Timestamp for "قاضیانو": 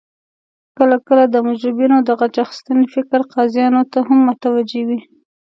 3.33-3.81